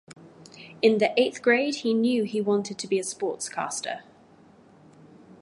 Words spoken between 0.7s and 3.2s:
In the eighth grade he knew he wanted to be a